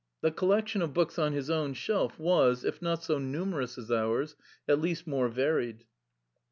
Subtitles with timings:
[0.21, 4.35] The collection of books on his own shelf was, if not so numerous as ours,
[4.67, 5.85] at least more varied.